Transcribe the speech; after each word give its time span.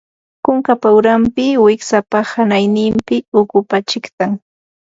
Kunkapa 0.45 0.93
uranpi, 0.99 1.45
wiksapa 1.65 2.17
hanayninpi 2.31 3.15
ukupa 3.39 3.75
chiqtan 3.89 4.31